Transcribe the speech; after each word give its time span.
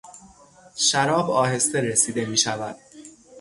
شراب 0.75 1.31
آهسته 1.31 1.81
رسیده 1.81 2.25
میشود. 2.25 2.75